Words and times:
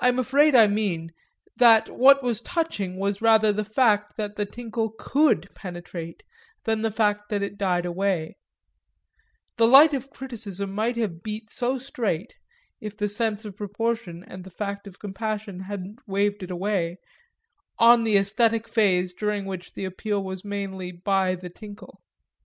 I 0.00 0.08
am 0.08 0.18
afraid 0.18 0.56
I 0.56 0.66
mean 0.66 1.12
that 1.56 1.88
what 1.88 2.20
was 2.20 2.40
touching 2.40 2.96
was 2.96 3.22
rather 3.22 3.52
the 3.52 3.62
fact 3.62 4.16
that 4.16 4.34
the 4.34 4.44
tinkle 4.44 4.90
could 4.98 5.46
penetrate 5.54 6.24
than 6.64 6.82
the 6.82 6.90
fact 6.90 7.28
that 7.28 7.40
it 7.40 7.56
died 7.56 7.86
away; 7.86 8.38
the 9.56 9.68
light 9.68 9.94
of 9.94 10.10
criticism 10.10 10.72
might 10.72 10.96
have 10.96 11.22
beat 11.22 11.48
so 11.48 11.78
straight 11.78 12.34
if 12.80 12.96
the 12.96 13.06
sense 13.06 13.44
of 13.44 13.56
proportion 13.56 14.24
and 14.26 14.42
the 14.42 14.50
fact 14.50 14.88
of 14.88 14.98
compassion 14.98 15.60
hadn't 15.60 16.00
waved 16.08 16.42
it 16.42 16.50
away 16.50 16.98
on 17.78 18.02
the 18.02 18.16
æsthetic 18.16 18.68
phase 18.68 19.14
during 19.14 19.44
which 19.44 19.74
the 19.74 19.84
appeal 19.84 20.24
was 20.24 20.44
mainly 20.44 20.90
by 20.90 21.36
the 21.36 21.50
tinkle. 21.50 22.02